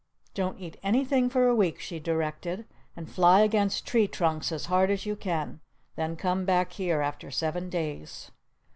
[0.33, 2.65] "Don't eat anything for a week," she directed.
[2.95, 5.59] "And fly against tree trunks as hard as you can.
[5.95, 8.31] Then come back here after seven days."